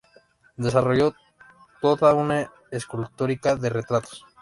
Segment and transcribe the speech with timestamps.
[0.57, 1.13] Desarrolló
[1.79, 4.25] toda una escultórica de retratos.